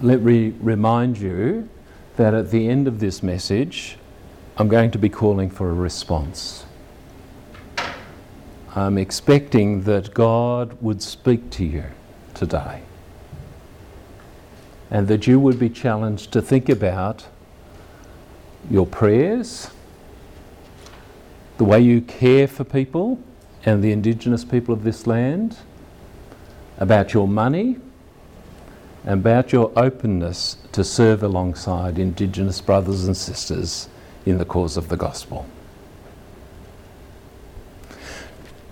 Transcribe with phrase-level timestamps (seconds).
[0.00, 1.68] let me remind you
[2.16, 3.98] that at the end of this message,
[4.56, 6.64] I'm going to be calling for a response.
[8.74, 11.84] I'm expecting that God would speak to you
[12.34, 12.82] today
[14.90, 17.26] and that you would be challenged to think about
[18.70, 19.70] your prayers,
[21.58, 23.20] the way you care for people
[23.64, 25.58] and the Indigenous people of this land,
[26.78, 27.76] about your money,
[29.04, 33.88] about your openness to serve alongside Indigenous brothers and sisters
[34.26, 35.46] in the cause of the gospel.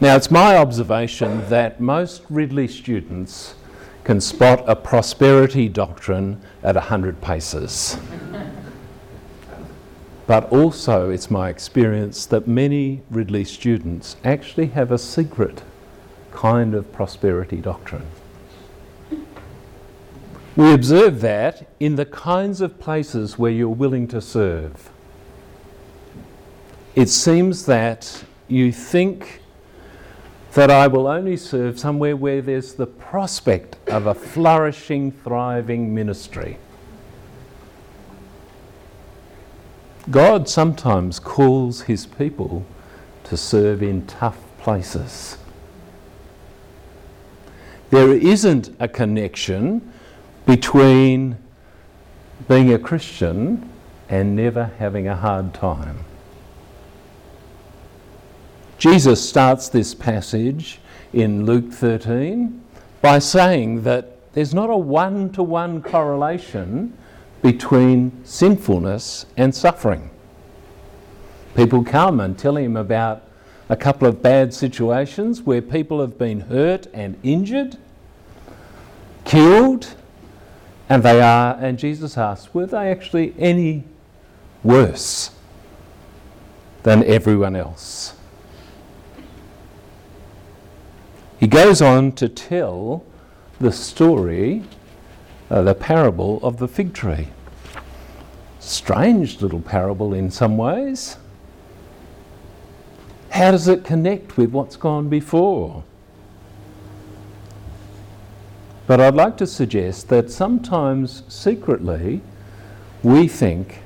[0.00, 3.54] Now, it's my observation that most Ridley students
[4.04, 7.98] can spot a prosperity doctrine at 100 paces.
[10.26, 15.62] but also, it's my experience that many Ridley students actually have a secret
[16.32, 18.06] kind of prosperity doctrine.
[20.58, 24.90] We observe that in the kinds of places where you're willing to serve.
[26.96, 29.40] It seems that you think
[30.54, 36.58] that I will only serve somewhere where there's the prospect of a flourishing, thriving ministry.
[40.10, 42.66] God sometimes calls his people
[43.22, 45.38] to serve in tough places.
[47.90, 49.92] There isn't a connection
[50.48, 51.36] between
[52.48, 53.70] being a Christian
[54.08, 55.98] and never having a hard time.
[58.78, 60.80] Jesus starts this passage
[61.12, 62.62] in Luke 13
[63.02, 66.96] by saying that there's not a one to one correlation
[67.42, 70.08] between sinfulness and suffering.
[71.56, 73.22] People come and tell him about
[73.68, 77.76] a couple of bad situations where people have been hurt and injured,
[79.26, 79.94] killed,
[80.88, 83.84] and they are, and Jesus asks, were they actually any
[84.62, 85.30] worse
[86.82, 88.14] than everyone else?
[91.38, 93.04] He goes on to tell
[93.60, 94.64] the story,
[95.50, 97.28] uh, the parable of the fig tree.
[98.58, 101.16] Strange little parable in some ways.
[103.30, 105.84] How does it connect with what's gone before?
[108.88, 112.22] But I'd like to suggest that sometimes secretly
[113.02, 113.82] we think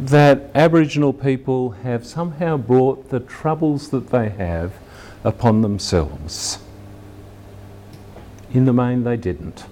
[0.00, 4.72] that Aboriginal people have somehow brought the troubles that they have
[5.24, 6.58] upon themselves.
[8.50, 9.66] In the main, they didn't.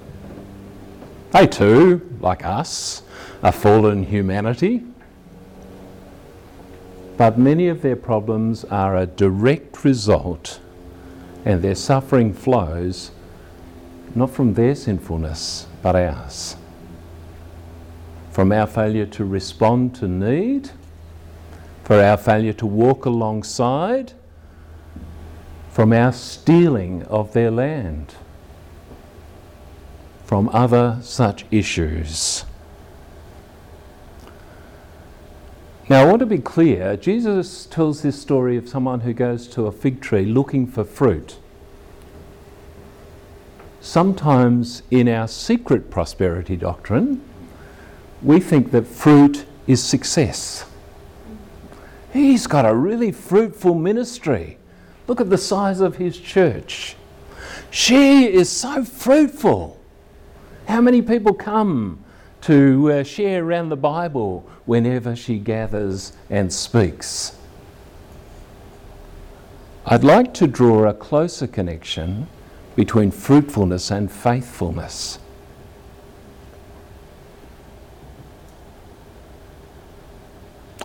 [1.30, 3.00] They too, like us,
[3.42, 4.82] are fallen humanity.
[7.16, 10.60] But many of their problems are a direct result,
[11.42, 13.12] and their suffering flows
[14.14, 16.56] not from their sinfulness, but ours.
[18.30, 20.70] From our failure to respond to need,
[21.84, 24.12] for our failure to walk alongside,
[25.70, 28.14] from our stealing of their land,
[30.26, 32.44] from other such issues.
[35.88, 39.66] Now, I want to be clear Jesus tells this story of someone who goes to
[39.66, 41.38] a fig tree looking for fruit
[43.82, 47.20] sometimes in our secret prosperity doctrine,
[48.22, 50.64] we think that fruit is success.
[52.12, 54.58] He's got a really fruitful ministry.
[55.08, 56.94] Look at the size of his church.
[57.70, 59.80] She is so fruitful.
[60.68, 62.04] How many people come
[62.42, 67.36] to uh, share around the Bible whenever she gathers and speaks?
[69.84, 72.28] I'd like to draw a closer connection
[72.76, 75.18] between fruitfulness and faithfulness.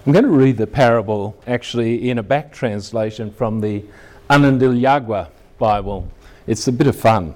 [0.06, 3.84] I'm going to read the parable actually in a back translation from the
[4.30, 5.28] Anandil
[5.58, 6.08] Bible.
[6.46, 7.34] It's a bit of fun.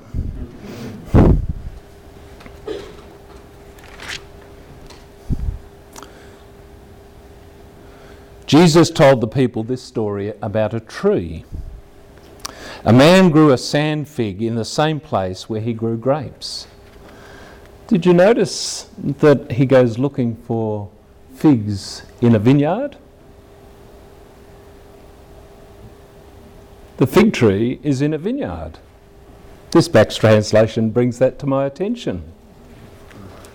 [8.46, 11.46] Jesus told the people this story about a tree.
[12.84, 16.66] A man grew a sand fig in the same place where he grew grapes.
[17.86, 20.90] Did you notice that he goes looking for
[21.36, 22.98] figs in a vineyard?
[26.98, 28.80] The fig tree is in a vineyard.
[29.72, 32.24] This back translation brings that to my attention.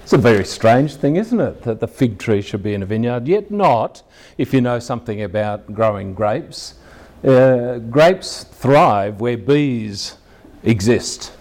[0.03, 2.87] It's a very strange thing, isn't it, that the fig tree should be in a
[2.87, 4.05] vineyard, yet not
[4.39, 6.75] if you know something about growing grapes
[7.25, 10.17] uh, grapes thrive where bees
[10.63, 11.33] exist.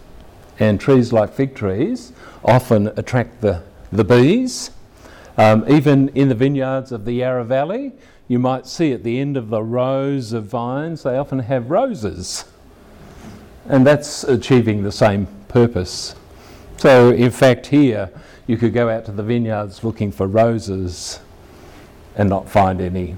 [0.59, 2.13] And trees like fig trees
[2.43, 4.71] often attract the, the bees.
[5.37, 7.91] Um, even in the vineyards of the Yarra Valley,
[8.27, 12.45] you might see at the end of the rows of vines, they often have roses.
[13.67, 16.15] And that's achieving the same purpose.
[16.77, 18.09] So, in fact, here
[18.47, 21.19] you could go out to the vineyards looking for roses
[22.15, 23.17] and not find any.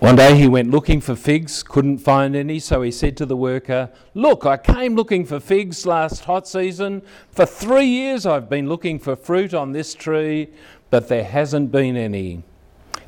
[0.00, 3.36] One day he went looking for figs, couldn't find any, so he said to the
[3.36, 7.02] worker, Look, I came looking for figs last hot season.
[7.32, 10.50] For three years I've been looking for fruit on this tree,
[10.90, 12.44] but there hasn't been any.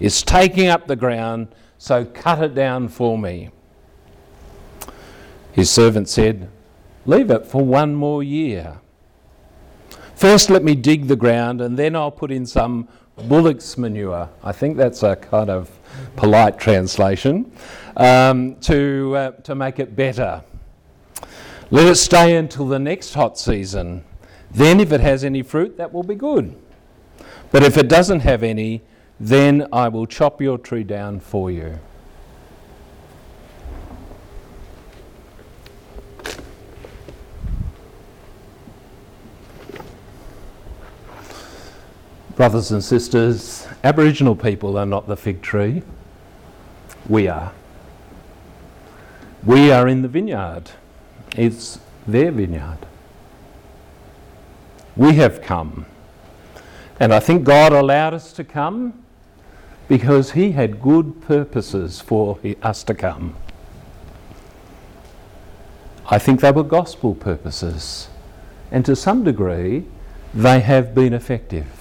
[0.00, 3.50] It's taking up the ground, so cut it down for me.
[5.52, 6.48] His servant said,
[7.06, 8.81] Leave it for one more year.
[10.16, 12.88] First, let me dig the ground, and then I'll put in some
[13.28, 14.28] bullock's manure.
[14.43, 15.70] I think that's a kind of
[16.17, 17.52] polite translation
[17.96, 20.43] um, to, uh, to make it better.
[21.70, 24.05] Let it stay until the next hot season.
[24.50, 26.56] Then, if it has any fruit, that will be good.
[27.52, 28.82] But if it doesn't have any,
[29.20, 31.78] then I will chop your tree down for you.
[42.40, 45.82] Brothers and sisters, Aboriginal people are not the fig tree.
[47.06, 47.52] We are.
[49.44, 50.70] We are in the vineyard.
[51.37, 52.78] It's their vineyard.
[54.96, 55.84] We have come.
[56.98, 59.04] And I think God allowed us to come
[59.87, 63.37] because He had good purposes for us to come.
[66.06, 68.08] I think they were gospel purposes.
[68.70, 69.84] And to some degree,
[70.32, 71.80] they have been effective.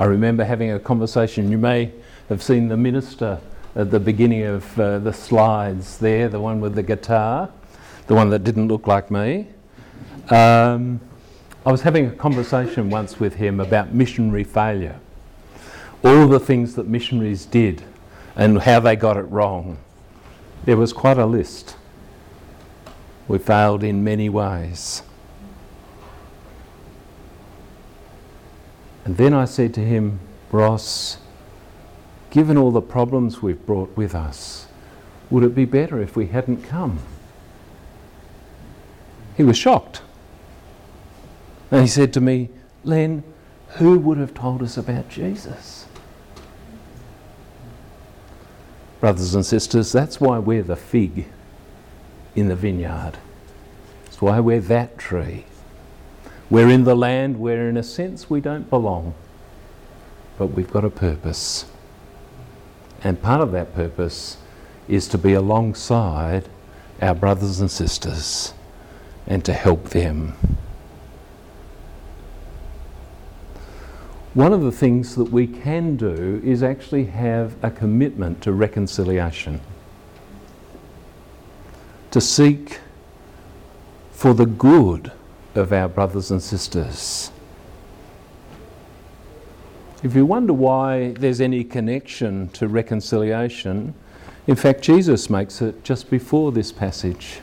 [0.00, 1.50] I remember having a conversation.
[1.50, 1.92] You may
[2.30, 3.38] have seen the minister
[3.76, 7.50] at the beginning of uh, the slides there, the one with the guitar,
[8.06, 9.48] the one that didn't look like me.
[10.30, 11.00] Um,
[11.66, 14.98] I was having a conversation once with him about missionary failure,
[16.02, 17.82] all the things that missionaries did
[18.36, 19.76] and how they got it wrong.
[20.64, 21.76] There was quite a list.
[23.28, 25.02] We failed in many ways.
[29.04, 30.20] And then I said to him,
[30.52, 31.18] Ross,
[32.30, 34.66] given all the problems we've brought with us,
[35.30, 36.98] would it be better if we hadn't come?
[39.36, 40.02] He was shocked.
[41.70, 42.50] And he said to me,
[42.84, 43.22] Len,
[43.78, 45.86] who would have told us about Jesus?
[48.98, 51.26] Brothers and sisters, that's why we're the fig
[52.34, 53.12] in the vineyard.
[54.04, 55.44] That's why we're that tree.
[56.50, 59.14] We're in the land where, in a sense, we don't belong,
[60.36, 61.64] but we've got a purpose.
[63.04, 64.36] And part of that purpose
[64.88, 66.48] is to be alongside
[67.00, 68.52] our brothers and sisters
[69.28, 70.34] and to help them.
[74.34, 79.60] One of the things that we can do is actually have a commitment to reconciliation,
[82.10, 82.80] to seek
[84.10, 85.12] for the good
[85.54, 87.30] of our brothers and sisters.
[90.02, 93.94] If you wonder why there's any connection to reconciliation,
[94.46, 97.40] in fact, Jesus makes it just before this passage,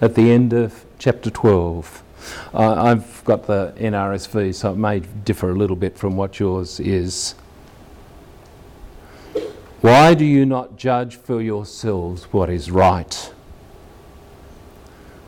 [0.00, 2.02] at the end of chapter 12.
[2.54, 6.80] Uh, I've got the NRSV, so it may differ a little bit from what yours
[6.80, 7.34] is.
[9.82, 13.33] Why do you not judge for yourselves what is right?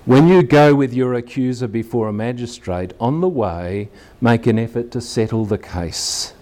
[0.06, 3.88] When you go with your accuser before a magistrate, on the way,
[4.20, 6.32] make an effort to settle the case.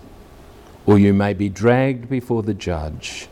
[0.85, 3.27] Or you may be dragged before the judge,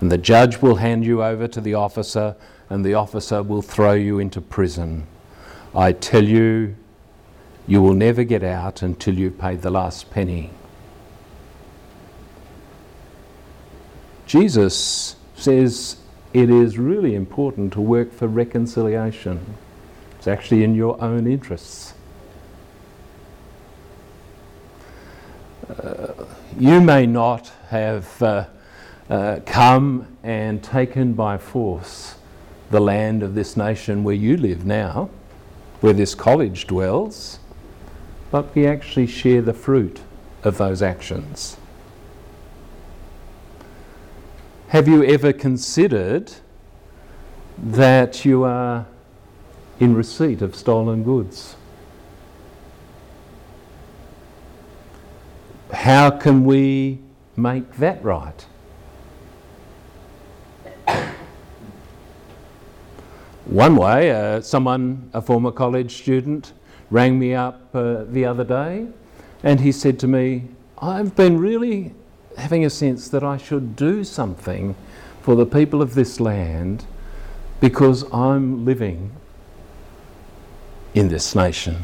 [0.00, 2.36] and the judge will hand you over to the officer,
[2.70, 5.08] and the officer will throw you into prison.
[5.74, 6.76] I tell you,
[7.66, 10.50] you will never get out until you've paid the last penny.
[14.24, 15.96] Jesus says
[16.32, 19.56] it is really important to work for reconciliation.
[20.24, 21.92] It's actually in your own interests.
[25.68, 26.24] Uh,
[26.58, 28.46] you may not have uh,
[29.10, 32.14] uh, come and taken by force
[32.70, 35.10] the land of this nation where you live now,
[35.82, 37.38] where this college dwells,
[38.30, 40.00] but we actually share the fruit
[40.42, 41.58] of those actions.
[44.68, 46.32] Have you ever considered
[47.58, 48.86] that you are
[49.80, 51.56] in receipt of stolen goods.
[55.72, 56.98] How can we
[57.36, 58.46] make that right?
[63.46, 66.52] One way, uh, someone, a former college student,
[66.90, 68.86] rang me up uh, the other day
[69.42, 71.92] and he said to me, I've been really
[72.38, 74.74] having a sense that I should do something
[75.22, 76.84] for the people of this land
[77.60, 79.12] because I'm living
[80.94, 81.82] in this nation.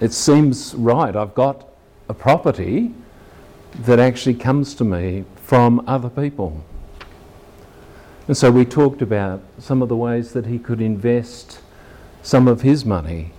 [0.00, 1.14] It seems right.
[1.14, 1.68] I've got
[2.08, 2.92] a property
[3.80, 6.64] that actually comes to me from other people.
[8.26, 11.60] And so we talked about some of the ways that he could invest
[12.22, 13.32] some of his money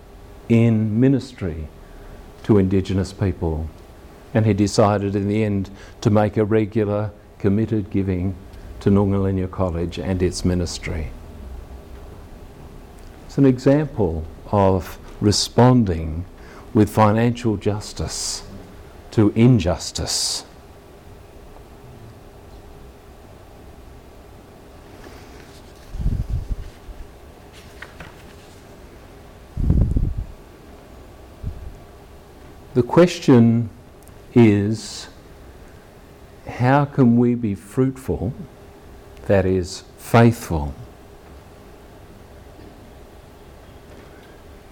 [0.48, 1.67] in ministry
[2.43, 3.67] to Indigenous people.
[4.34, 5.69] And he decided in the end
[6.01, 8.36] to make a regular, committed giving
[8.81, 11.10] to Noongar College and its ministry.
[13.36, 16.24] It's an example of responding
[16.74, 18.44] with financial justice
[19.12, 20.46] to injustice.
[32.74, 33.70] The question
[34.34, 35.10] is
[36.48, 38.34] how can we be fruitful,
[39.27, 40.74] that is, faithful?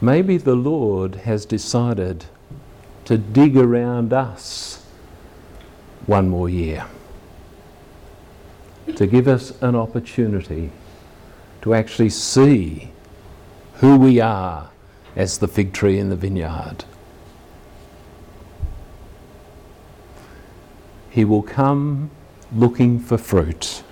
[0.03, 2.25] Maybe the Lord has decided
[3.05, 4.85] to dig around us
[6.07, 6.87] one more year,
[8.97, 10.71] to give us an opportunity
[11.61, 12.91] to actually see
[13.75, 14.71] who we are
[15.15, 16.83] as the fig tree in the vineyard.
[21.11, 22.11] He will come
[22.53, 23.83] looking for fruit.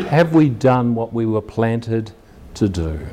[0.00, 2.12] Have we done what we were planted
[2.52, 3.06] to do?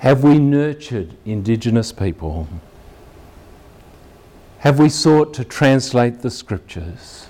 [0.00, 2.48] Have we nurtured Indigenous people?
[4.60, 7.26] Have we sought to translate the scriptures?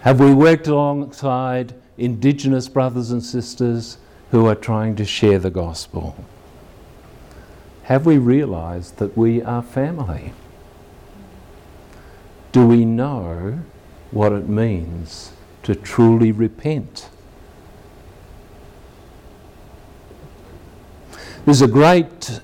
[0.00, 3.96] Have we worked alongside Indigenous brothers and sisters
[4.30, 6.22] who are trying to share the gospel?
[7.84, 10.34] Have we realised that we are family?
[12.52, 13.60] Do we know
[14.10, 17.08] what it means to truly repent?
[21.44, 22.40] There's a great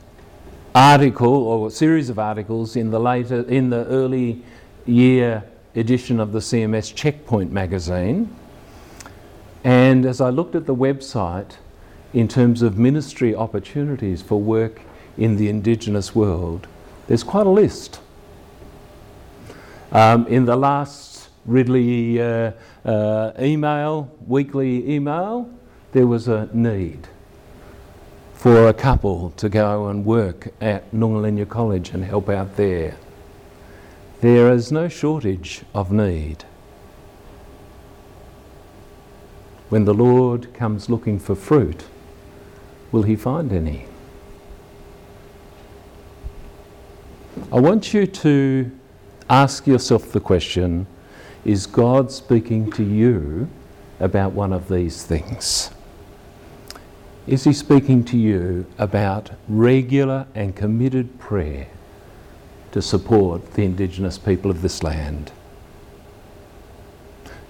[0.74, 4.42] article or series of articles in the later in the early
[4.84, 5.42] year
[5.74, 8.28] edition of the CMS Checkpoint magazine.
[9.64, 11.52] And as I looked at the website
[12.12, 14.82] in terms of ministry opportunities for work
[15.16, 16.66] in the Indigenous world,
[17.06, 18.00] there's quite a list.
[19.92, 22.52] Um, in the last Ridley uh,
[22.84, 25.48] uh, email, weekly email,
[25.92, 27.08] there was a need
[28.40, 32.96] for a couple to go and work at Noongar College and help out there.
[34.22, 36.46] There is no shortage of need.
[39.68, 41.84] When the Lord comes looking for fruit,
[42.90, 43.84] will he find any?
[47.52, 48.70] I want you to
[49.28, 50.86] ask yourself the question
[51.44, 53.50] is God speaking to you
[54.00, 55.72] about one of these things?
[57.26, 61.68] Is He speaking to you about regular and committed prayer
[62.72, 65.32] to support the Indigenous people of this land?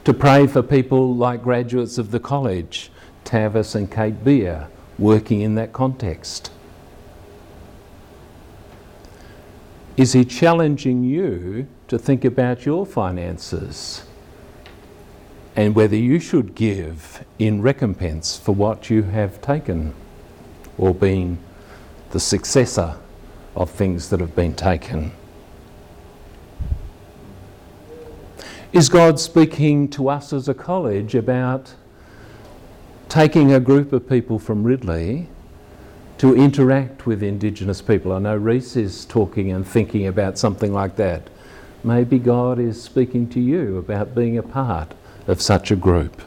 [0.05, 2.91] To pray for people like graduates of the college,
[3.25, 6.51] Tavis and Kate Beer, working in that context?
[9.97, 14.05] Is he challenging you to think about your finances
[15.57, 19.95] and whether you should give in recompense for what you have taken
[20.79, 21.39] or been
[22.11, 22.97] the successor
[23.57, 25.13] of things that have been taken?
[28.73, 31.75] Is God speaking to us as a college about
[33.09, 35.29] taking a group of people from Ridley
[36.21, 38.13] to interact with Indigenous people.
[38.13, 41.31] I know Reese is talking and thinking about something like that.
[41.83, 44.93] Maybe God is speaking to you about being a part
[45.27, 46.23] of such a group.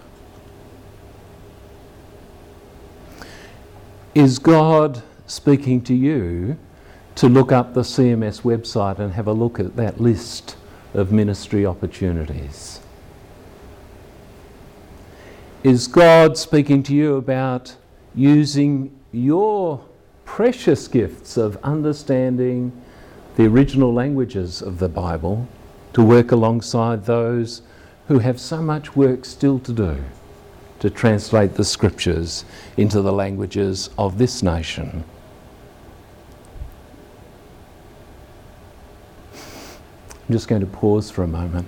[4.16, 6.58] Is God speaking to you
[7.16, 10.56] to look up the CMS website and have a look at that list
[10.94, 12.80] of ministry opportunities?
[15.64, 17.76] Is God speaking to you about
[18.14, 19.84] using your
[20.26, 22.72] precious gifts of understanding
[23.36, 25.48] the original languages of the Bible
[25.94, 27.62] to work alongside those
[28.08, 30.04] who have so much work still to do
[30.80, 32.46] to translate the scriptures
[32.78, 35.04] into the languages of this nation.
[40.14, 41.68] I'm just going to pause for a moment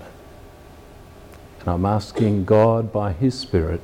[1.62, 3.82] And I'm asking God by His Spirit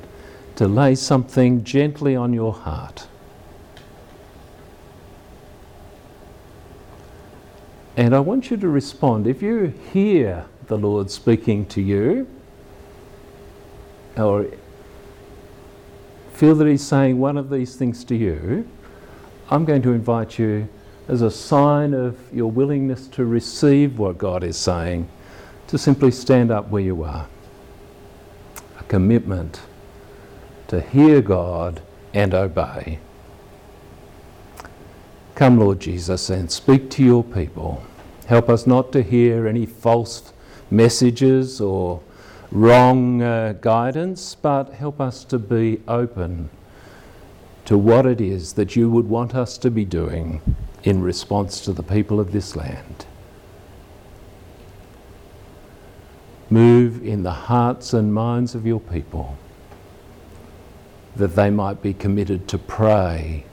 [0.56, 3.08] to lay something gently on your heart.
[7.96, 9.26] And I want you to respond.
[9.26, 12.28] If you hear the Lord speaking to you,
[14.16, 14.46] or
[16.32, 18.68] feel that He's saying one of these things to you,
[19.50, 20.68] I'm going to invite you
[21.08, 25.08] as a sign of your willingness to receive what God is saying
[25.66, 27.26] to simply stand up where you are.
[28.78, 29.60] A commitment
[30.68, 31.82] to hear God
[32.14, 32.98] and obey.
[35.34, 37.82] Come, Lord Jesus, and speak to your people.
[38.26, 40.32] Help us not to hear any false
[40.70, 42.00] messages or
[42.52, 46.50] wrong uh, guidance, but help us to be open
[47.64, 50.42] to what it is that you would want us to be doing
[50.84, 53.06] in response to the people of this land.
[56.50, 59.38] Move in the hearts and minds of your people
[61.16, 63.44] that they might be committed to pray,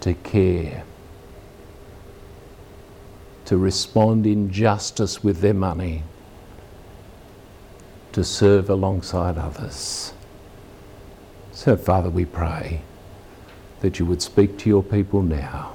[0.00, 0.82] to care,
[3.44, 6.02] to respond in justice with their money,
[8.14, 10.12] to serve alongside others.
[11.50, 12.82] So, Father, we pray
[13.80, 15.73] that you would speak to your people now.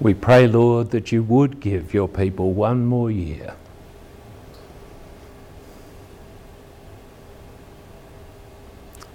[0.00, 3.54] We pray, Lord, that you would give your people one more year.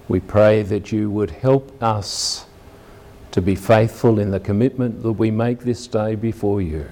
[0.08, 2.46] We pray that you would help us
[3.32, 6.88] to be faithful in the commitment that we make this day before you.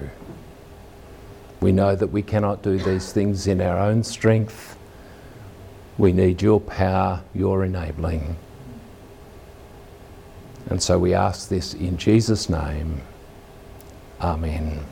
[1.60, 4.76] We know that we cannot do these things in our own strength.
[5.96, 8.36] We need your power, your enabling.
[10.66, 13.00] And so we ask this in Jesus' name.
[14.20, 14.84] Amen.